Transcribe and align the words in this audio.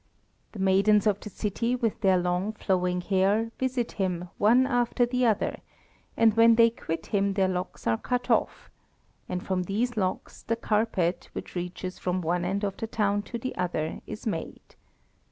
The 0.53 0.57
maidens 0.59 1.05
of 1.05 1.19
the 1.19 1.29
city 1.29 1.75
with 1.75 2.01
their 2.01 2.17
long 2.17 2.53
flowing 2.53 3.01
hair 3.01 3.51
visit 3.59 3.91
him 3.91 4.29
one 4.39 4.65
after 4.65 5.05
the 5.05 5.27
other, 5.27 5.59
and 6.17 6.33
when 6.35 6.55
they 6.55 6.71
quit 6.71 7.05
him 7.13 7.33
their 7.35 7.47
locks 7.47 7.85
are 7.85 7.99
cut 7.99 8.27
off, 8.31 8.71
and 9.29 9.45
from 9.45 9.61
these 9.65 9.95
locks 9.95 10.41
the 10.41 10.55
carpet, 10.55 11.29
which 11.33 11.53
reaches 11.53 11.99
from 11.99 12.21
one 12.23 12.43
end 12.45 12.63
of 12.63 12.77
the 12.77 12.87
town 12.87 13.21
to 13.29 13.37
the 13.37 13.55
other, 13.55 14.01
is 14.07 14.25
made. 14.25 14.73